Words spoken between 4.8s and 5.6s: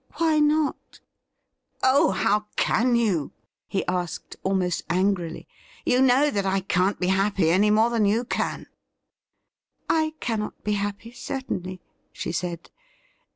angrily.'